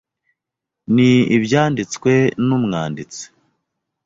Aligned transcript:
Ni 0.93 1.11
ibyanditswe 1.35 2.13
n 2.45 2.49
;umwanditsi, 2.57 3.23